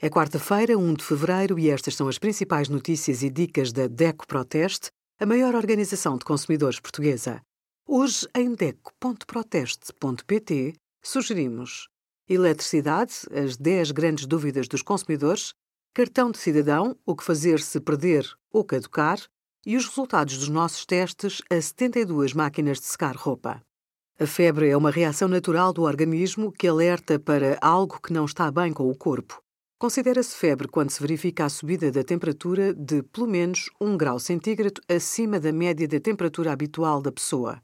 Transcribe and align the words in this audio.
É 0.00 0.10
quarta-feira, 0.10 0.76
1 0.76 0.94
de 0.94 1.04
fevereiro, 1.04 1.56
e 1.58 1.70
estas 1.70 1.94
são 1.94 2.08
as 2.08 2.18
principais 2.18 2.68
notícias 2.68 3.22
e 3.22 3.30
dicas 3.30 3.72
da 3.72 3.86
DECO 3.86 4.26
Proteste, 4.26 4.90
a 5.20 5.26
maior 5.26 5.54
organização 5.54 6.18
de 6.18 6.24
consumidores 6.24 6.80
portuguesa. 6.80 7.40
Hoje, 7.86 8.26
em 8.34 8.52
DECO.proteste.pt, 8.54 10.74
sugerimos 11.00 11.86
eletricidade, 12.28 13.12
as 13.32 13.56
10 13.56 13.92
grandes 13.92 14.26
dúvidas 14.26 14.66
dos 14.66 14.82
consumidores, 14.82 15.54
cartão 15.94 16.28
de 16.30 16.38
cidadão, 16.38 16.96
o 17.06 17.14
que 17.14 17.22
fazer 17.22 17.60
se 17.60 17.78
perder 17.78 18.26
ou 18.50 18.64
caducar, 18.64 19.20
e 19.64 19.76
os 19.76 19.86
resultados 19.86 20.38
dos 20.38 20.48
nossos 20.48 20.84
testes 20.84 21.40
a 21.48 21.60
72 21.60 22.32
máquinas 22.32 22.80
de 22.80 22.86
secar 22.86 23.14
roupa. 23.14 23.62
A 24.18 24.26
febre 24.26 24.68
é 24.68 24.76
uma 24.76 24.90
reação 24.90 25.28
natural 25.28 25.72
do 25.72 25.82
organismo 25.82 26.50
que 26.50 26.66
alerta 26.66 27.16
para 27.18 27.56
algo 27.60 28.00
que 28.00 28.12
não 28.12 28.24
está 28.24 28.50
bem 28.50 28.72
com 28.72 28.90
o 28.90 28.96
corpo. 28.96 29.43
Considera-se 29.78 30.36
febre 30.36 30.68
quando 30.68 30.90
se 30.90 31.00
verifica 31.00 31.44
a 31.44 31.48
subida 31.48 31.90
da 31.90 32.04
temperatura 32.04 32.72
de 32.72 33.02
pelo 33.02 33.26
menos 33.26 33.68
1 33.80 33.96
grau 33.96 34.18
centígrado 34.18 34.80
acima 34.88 35.40
da 35.40 35.52
média 35.52 35.86
da 35.86 35.98
temperatura 36.00 36.52
habitual 36.52 37.02
da 37.02 37.10
pessoa. 37.10 37.60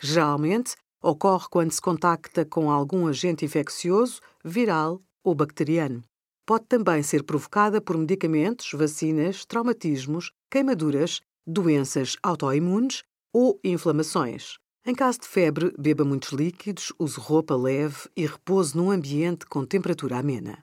Geralmente, 0.00 0.76
ocorre 1.02 1.46
quando 1.50 1.72
se 1.72 1.80
contacta 1.80 2.44
com 2.44 2.70
algum 2.70 3.06
agente 3.06 3.44
infeccioso, 3.44 4.20
viral 4.44 5.02
ou 5.24 5.34
bacteriano. 5.34 6.02
Pode 6.46 6.66
também 6.66 7.02
ser 7.02 7.22
provocada 7.22 7.80
por 7.80 7.96
medicamentos, 7.96 8.70
vacinas, 8.74 9.46
traumatismos, 9.46 10.30
queimaduras, 10.50 11.22
doenças 11.46 12.16
autoimunes 12.22 13.02
ou 13.32 13.58
inflamações. 13.64 14.58
Em 14.86 14.94
caso 14.94 15.20
de 15.20 15.26
febre, 15.26 15.74
beba 15.78 16.04
muitos 16.04 16.30
líquidos, 16.32 16.92
use 16.98 17.18
roupa 17.18 17.56
leve 17.56 18.08
e 18.14 18.26
repouse 18.26 18.76
num 18.76 18.90
ambiente 18.90 19.46
com 19.46 19.64
temperatura 19.64 20.18
amena. 20.18 20.62